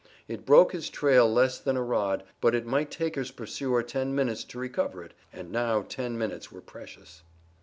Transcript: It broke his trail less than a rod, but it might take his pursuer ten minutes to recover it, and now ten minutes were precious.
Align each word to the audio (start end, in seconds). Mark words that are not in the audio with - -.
It 0.27 0.47
broke 0.47 0.71
his 0.71 0.89
trail 0.89 1.31
less 1.31 1.59
than 1.59 1.77
a 1.77 1.83
rod, 1.83 2.23
but 2.41 2.55
it 2.55 2.65
might 2.65 2.89
take 2.89 3.13
his 3.13 3.29
pursuer 3.29 3.83
ten 3.83 4.15
minutes 4.15 4.43
to 4.45 4.57
recover 4.57 5.03
it, 5.03 5.13
and 5.31 5.51
now 5.51 5.83
ten 5.87 6.17
minutes 6.17 6.51
were 6.51 6.59
precious. 6.61 7.21